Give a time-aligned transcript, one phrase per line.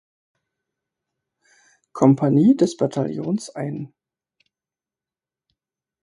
[1.93, 3.93] Kompanie des Bataillons ein.